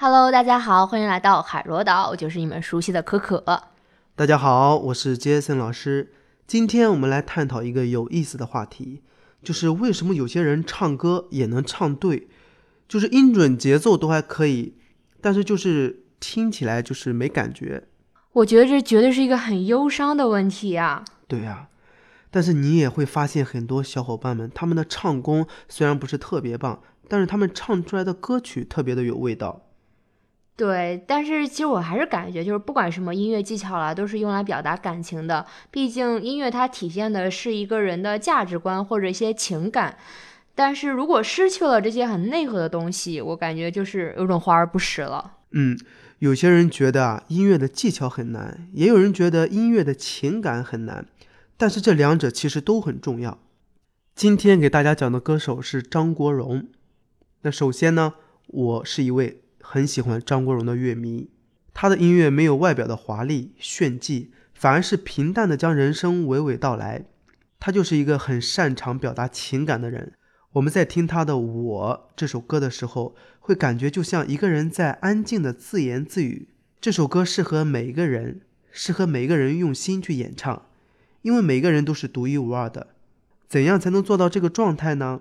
[0.00, 3.42] Hello，大家好，欢迎来到海螺岛，我就是你们熟悉的可可。
[4.14, 6.12] 大家好，我是杰森老师。
[6.46, 9.02] 今天我们来探讨一个有意思的话题，
[9.42, 12.28] 就是为什么有些人唱歌也能唱对，
[12.86, 14.76] 就是音准节奏都还可以，
[15.20, 17.88] 但是就是听起来就是没感觉。
[18.34, 21.04] 我觉得这绝对是一个很忧伤的问题呀。
[21.26, 21.66] 对呀，
[22.30, 29.62] 但是你也会发现很多小伙伴们，他们的唱功虽然不是特别棒，但是他们唱出来的歌曲特别的有味道。
[30.58, 35.46] 对，但是其实我还是感觉，就是不管什么音乐技巧啦，都是用来表达感情的。
[35.70, 39.96] 毕竟音乐它体现的是一个人的价值观或者一些情感。
[40.56, 45.34] 但是如果失去了这些很内核的东西，我感觉就是有种华而不实了。
[45.52, 45.78] 嗯，
[46.18, 51.06] 有些人觉得啊，音乐的技巧很难，也有人觉得音乐的情感很难。
[51.56, 53.38] 但是这两者其实都很重要。
[54.16, 56.66] 今天给大家讲的歌手是张国荣。
[57.42, 58.14] 那首先呢，
[58.48, 59.42] 我是一位。
[59.60, 61.30] 很喜欢张国荣的乐迷，
[61.74, 67.04] 他的音乐没有外表的华丽炫技，反而是平淡的将人生娓娓道来。
[67.60, 70.12] 他就是一个很擅长表达情感的人。
[70.52, 76.48] 我们在听他的《我》这首歌的时候，会感觉就像一个人在安静的自言自语。
[76.80, 80.66] 这首歌适合每一个人，适合每一个人用心去演唱，
[81.22, 82.88] 因为每个人都是独一无二的。
[83.48, 85.20] 怎样才能做到这个状态呢？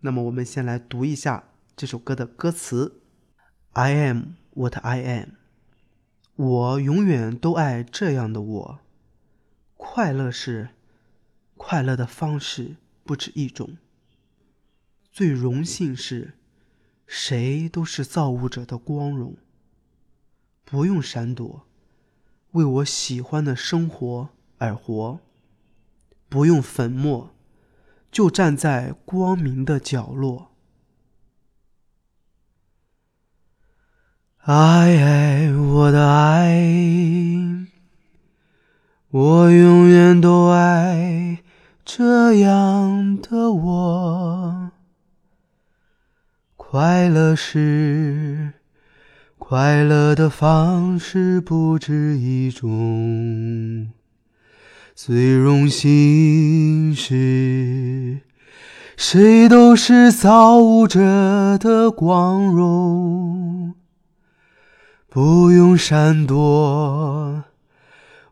[0.00, 1.44] 那么我们先来读一下
[1.76, 2.99] 这首歌的歌词。
[3.72, 5.30] I am what I am。
[6.34, 8.80] 我永远都爱这样的我。
[9.76, 10.70] 快乐是
[11.56, 13.76] 快乐的方式不止一种。
[15.12, 16.34] 最荣幸是，
[17.06, 19.36] 谁都是造物者的光荣。
[20.64, 21.66] 不用闪躲，
[22.52, 25.20] 为我喜欢的生活而活。
[26.28, 27.34] 不用粉末，
[28.10, 30.49] 就站在光明的角落。
[34.44, 36.64] 爱我的爱，
[39.10, 41.40] 我永远都爱
[41.84, 44.70] 这样的我。
[46.56, 48.54] 快乐是
[49.36, 53.90] 快乐的方式不止一种，
[54.94, 58.20] 最荣幸是，
[58.96, 63.74] 谁都是造物者的光荣。
[65.12, 67.42] 不用闪躲，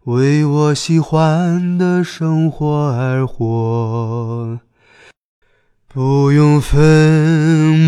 [0.04, 4.60] 为我喜欢的生活而活。
[5.88, 6.78] 不用粉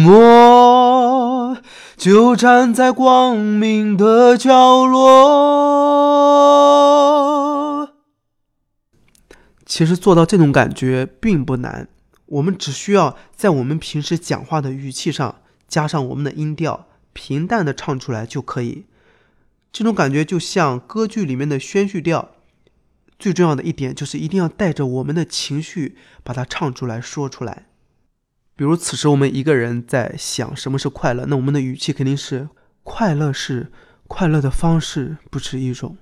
[0.03, 1.57] 墨，
[1.97, 5.11] 就站在光明的角落。
[9.65, 11.87] 其实做到这种感觉并不难，
[12.27, 15.37] 我们只需要在我们平时讲话的语气上
[15.69, 16.89] 加上我们的音调。
[17.23, 18.87] 平淡的唱出来就可以，
[19.71, 22.31] 这种感觉就像歌剧里面的宣叙调。
[23.19, 27.67] 最重要的一点就是一定要带着我们的情绪把它唱出来说出来。
[28.57, 32.49] 比如此时我们一个人在想什么是快乐，那我们的语气肯定是
[32.83, 33.71] 快乐是
[34.09, 35.99] 快乐的方式不止一种。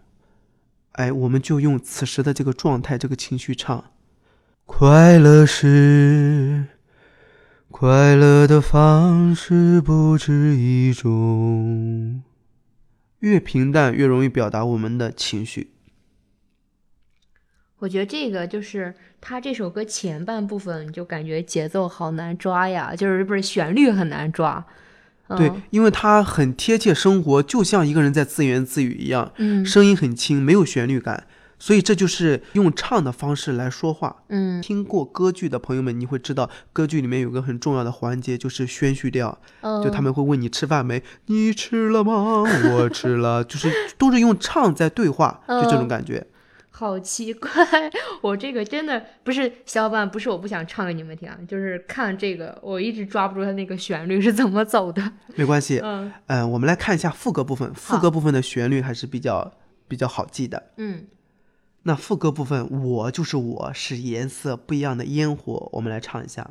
[0.92, 3.90] 哎，我们就用此时的这个状态、这个情绪唱，
[4.64, 6.77] 快乐是。
[7.70, 12.22] 快乐的方式不止一种，
[13.20, 15.70] 越平淡越容易表达我们的情绪。
[17.78, 24.66] 我觉得这个就是他这首歌前半部分就感觉节奏好难抓呀，就是不是旋律很难抓。
[25.36, 31.26] 对，因为它很贴切生活，就像一个人在自言自语一样，嗯，声音很轻，没有旋律感。
[31.58, 34.24] 所以这就是用唱的方式来说话。
[34.28, 39.36] 嗯，听过歌剧的朋友们，你会知道歌剧里面有个很重要的环节，就是宣叙调。
[39.82, 41.02] 就他们会问你吃饭没？
[41.26, 42.42] 你吃了吗？
[42.42, 43.42] 我吃了。
[43.42, 46.26] 就是都是用唱在对话，就这种感觉。
[46.70, 47.50] 好奇怪，
[48.20, 55.02] 我这个真的不是小伙伴，不是我不想唱给你们听啊，就是看这个，我一直抓不住它那个旋律是怎么走的。
[55.34, 59.52] 没关系，嗯，嗯，我们来看一下副歌部分，副歌部分的旋律还是比较
[59.88, 60.70] 比较好记的。
[60.76, 61.04] 嗯。
[61.88, 65.70] 那副歌部分，我就是我，是颜色不一样的烟火。
[65.72, 66.50] 我们来唱一下。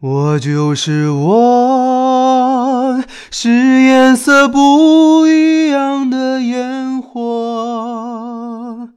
[0.00, 3.00] 我就是我，
[3.30, 3.48] 是
[3.82, 8.88] 颜色不一样的烟火。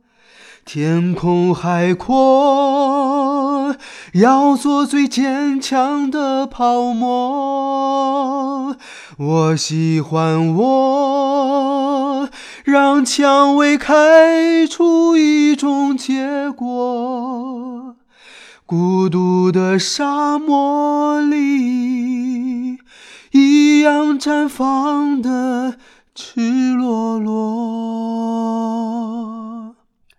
[0.66, 3.76] 天空海阔，
[4.14, 8.76] 要做最坚强的泡沫。
[9.20, 11.95] 我喜欢我。
[12.64, 17.96] 让蔷薇开出一种结果，
[18.66, 22.80] 孤独的沙漠里，
[23.32, 25.78] 一样绽放的
[26.14, 27.36] 赤裸裸。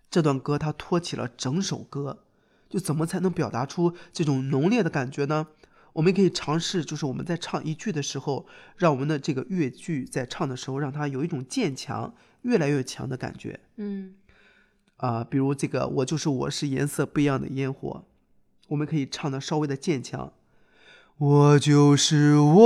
[0.09, 2.19] 这段歌它托起了整首歌，
[2.69, 5.47] 就怎么才能表达出这种浓烈的感觉呢？
[5.97, 8.45] 我们可以尝试，就是我们在唱一句的时候，
[8.75, 12.13] 让我们的这个乐句在唱的时候，让它有一种渐强、
[12.43, 13.59] 越来越强的感觉。
[13.77, 14.13] 嗯
[14.97, 18.05] 啊、比如这个“我就是我是颜色不一样的烟火”，
[18.69, 20.31] 我们可以唱的稍微的渐强。
[21.17, 22.61] 我就是我，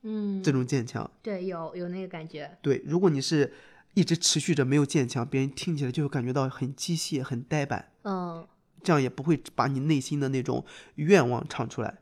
[0.00, 1.10] 嗯，这种渐强。
[1.20, 2.56] 对有有那个感觉。
[2.62, 3.52] 对，如果你是
[3.92, 8.48] 一直持续着没有渐强，别人听起来就会感觉到很机械、很呆板，嗯
[8.86, 11.98] 这样也不会把你内心的那种愿望唱出来。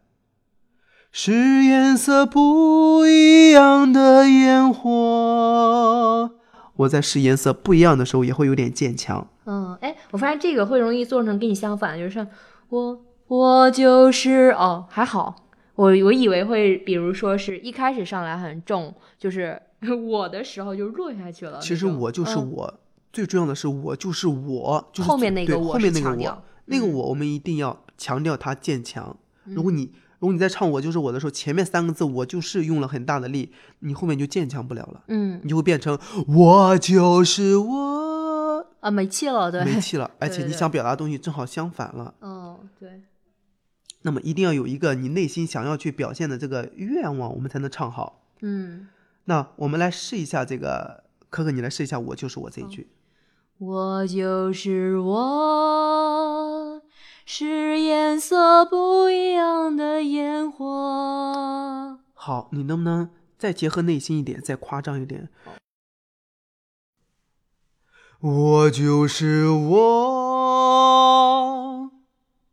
[1.11, 1.33] 是
[1.65, 6.31] 颜色不一样的烟火。
[6.77, 9.27] 我在试颜色不一样的时候，也会有点渐强。
[9.47, 12.27] 嗯，哎，我发现这个会容易做成跟你相反，就是
[12.69, 15.37] 我我就是哦，还好，
[15.77, 19.63] 我我以为会，比如说是一开始上来很重，就是
[20.09, 21.61] 我的时候就弱下去了。
[21.61, 22.75] 其实我就是嗯我，
[23.13, 29.17] 最重要的是我就是我，就是后面那个对我是后面那个我那个我我们一定要强调它渐强。
[29.45, 42.15] 如果你如果你在唱我就是我的时候，前面三个字我就是用了很大的力，你后面就渐强不了了，嗯你就会变成我就是我，啊没气了，对，没气了， 而且你想表达的东西正好相反了。
[42.23, 43.03] 嗯对，
[44.03, 48.23] 那么一定要有一个你内心想要去表现的这个愿望，我们才能唱好。
[48.41, 48.89] 嗯，
[49.25, 52.89] 那我们来试一下这个，可可你来试一下我就是我这一句。
[53.59, 55.15] 我就是我，
[57.27, 61.99] 是颜色不一样的烟火。
[62.13, 65.29] 好，你能不能再结合内心一点，再夸张一点？
[68.21, 69.81] 我就是我，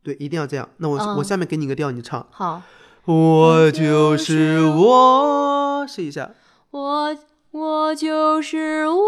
[0.02, 0.68] 对，一定要这样。
[0.78, 2.26] 那我、嗯我下面给你个调，你唱。
[2.30, 2.62] 好，
[3.04, 6.30] 我就是我，试一下。
[6.70, 7.16] 我
[7.52, 9.02] 我就是我，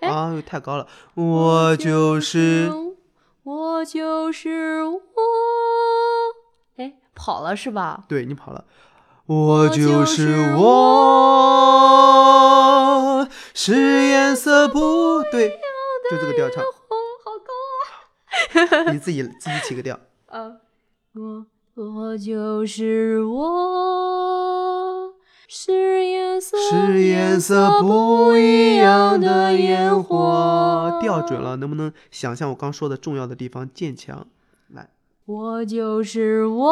[0.00, 0.86] 哎啊，太高了。
[1.14, 2.70] 我就是，
[3.48, 5.00] 我就是我，
[6.76, 8.04] 哎，跑了是吧？
[8.06, 8.66] 对你跑了。
[9.24, 10.66] 我就就是我，
[13.54, 13.72] 是
[14.08, 15.48] 颜色不对，
[16.10, 16.68] 就这个调唱，哦，
[17.24, 17.50] 好高
[18.84, 18.92] 啊！
[18.92, 19.98] 你自己自己起个调。
[20.26, 20.56] 啊，
[21.14, 23.38] 我我就是我，
[25.50, 34.26] 是颜色是颜色不一样的烟火，调准了，能不能想象我刚说的重要的地方渐强？
[34.68, 34.90] 来，
[35.24, 36.66] 我就是我，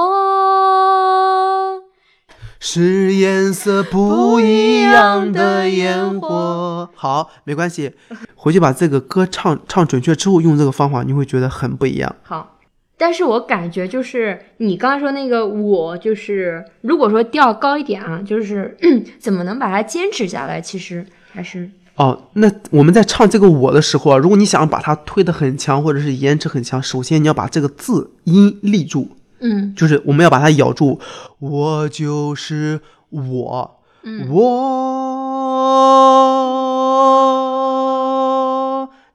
[2.60, 6.90] 是颜色不一样的烟火。
[6.94, 7.94] 好，没关系，
[8.34, 12.14] 回去把这个歌唱唱准确之后，用这个方法，你会觉得很不一样。
[12.22, 12.55] 好。
[12.98, 18.76] 但是我感觉就是你刚刚说那个我，就是如果说调高一点啊，就是
[19.20, 20.60] 怎么能把它坚持下来？
[20.60, 29.08] 其实还是哦，那我们在唱这个“我”的时候啊，如果你想把它推得很强，或者是延迟很强，首先你要把这个字音立住，
[29.40, 30.98] 嗯就是我们要把它咬住。
[31.38, 34.40] 我就是我，嗯我，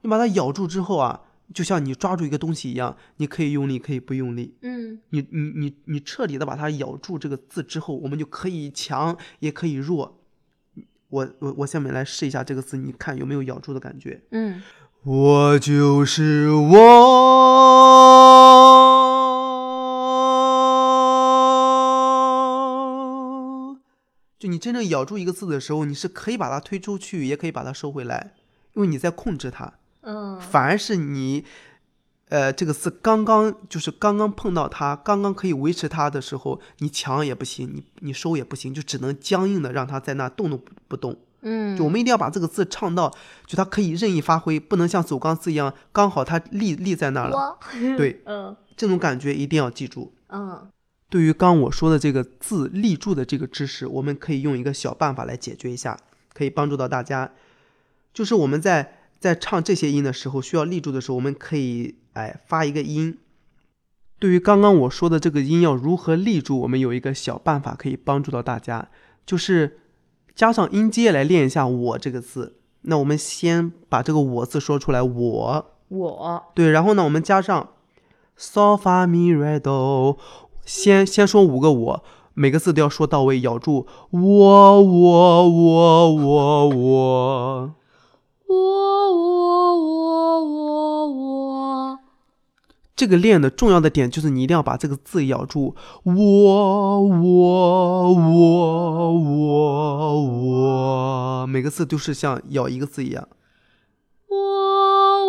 [0.02, 1.20] 你把它咬住之后啊，
[1.52, 4.56] 就像你抓住一个东西一样，你可以用力，可以不用力。
[4.62, 10.18] 嗯你你你你彻底的把它咬住这个字之后，我们就可以强，也可以弱。
[11.08, 14.22] 我我我下面来试一下这个字，你看有没有咬住的感觉？
[14.30, 14.62] 嗯
[15.04, 16.72] 我就是我。
[24.38, 28.34] 就你真正咬住一个字的时候，你是可以把它推出去，也可以把它收回来，
[28.74, 29.74] 因为你在控制它。
[30.02, 31.44] 嗯反而是你，
[32.28, 41.16] 呃，这个字刚刚就是刚刚碰到它，刚刚可以维持它的时候，你强也不行，你你收也不行，就只能僵硬的让它在那动都不不动。
[41.42, 43.12] 嗯，就我们一定要把这个字唱到，
[43.46, 47.58] 就它可以任意发挥，不能像走钢丝一样，刚好它立立在那儿了。
[47.96, 50.12] 对， 嗯这种感觉一定要记住。
[50.28, 50.68] 嗯
[51.08, 55.98] 对于刚我说的这个字立住的这个知识，我们可以用一个小办法来解决一下，
[56.32, 57.30] 可以帮助到大家。
[58.14, 63.16] 就是我们在在唱这些音的时候，需要立住的时候，我们可以哎发一个音。
[64.18, 68.88] 对于刚刚我说的这个音要如何立住，我们有一个小办法可以帮助到大家，
[69.24, 69.78] 就是
[70.34, 72.58] 加上音阶来练一下“我”这个字。
[72.82, 75.66] 那我们先把这个“我”字说出来，我。
[75.88, 77.68] 我对，然后呢，我们加上
[78.36, 80.16] so fa mi re do，
[80.64, 87.71] 先先说五个我，每个字都要说到位，咬住我我我我我。
[93.02, 100.22] 这个练的重要的点就是你一定要把这个字咬住，我我我我
[101.40, 103.26] 我，每个字都是像咬一个字一样。
[104.28, 104.36] 我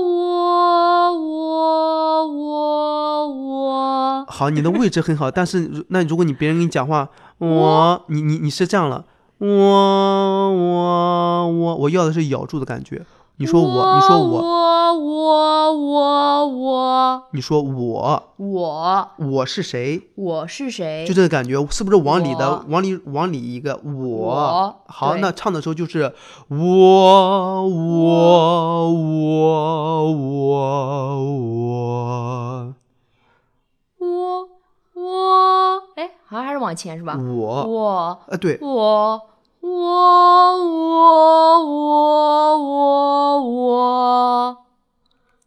[0.04, 9.06] 我我我我，好，你的位置很好，但是那如果你别人跟你讲话，我你你你是这样了，
[9.40, 13.04] 我我我我要的是咬住的感觉。
[13.38, 19.10] 你说我，你说我，我我我我你说我，我。
[19.18, 20.10] 我是谁？
[20.16, 21.04] 我是谁？
[21.08, 24.76] 就这个感觉，是不是往里的往里往里一个我？
[24.86, 26.14] 好，那唱的时候就是
[26.48, 27.74] 我我
[28.94, 30.14] 我我我。
[33.98, 34.48] 我
[34.94, 37.18] 我，哎，好像还是往前是吧？
[37.18, 39.20] 我，我呃，对，我
[39.66, 39.70] 我
[40.60, 44.58] 我我我我，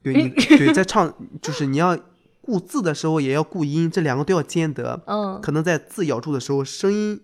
[0.03, 1.99] 对你对，在唱就是你要
[2.41, 5.03] 顾字的时候也要顾音，这两个都要兼得。
[5.07, 7.21] 嗯可能在字咬住的时候声音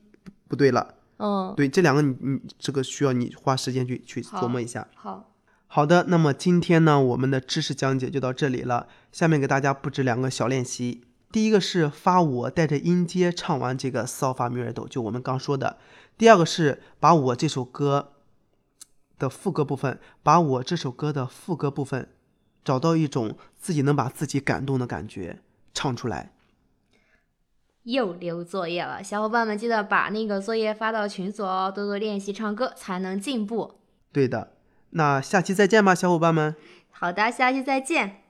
[0.49, 4.87] 不对了，嗯，对，这两个你你这个需要你花时间去去琢磨一下。
[4.95, 5.31] 好，
[5.69, 8.87] 好的，那么今天呢，我们的知识讲解就到这里了。
[9.11, 11.05] 下面给大家布置两个小练习。
[11.33, 15.79] 第一个是发我带着音阶唱完这个骚发咪尔哆，就我们刚说的。
[16.17, 18.13] 第二个是把我这首歌
[19.19, 22.09] 的副歌部分，把我这首歌的副歌部分，
[22.65, 25.41] 找到一种自己能把自己感动的感觉，
[25.75, 26.33] 唱出来。
[27.85, 33.81] 又留作业了，小伙伴们记得把那个作业发到群组哦，多多练习唱歌才能进步。
[34.13, 34.53] 对的，
[34.91, 36.55] 那下期再见吧，小伙伴们。
[36.91, 38.22] 好的，下期再见。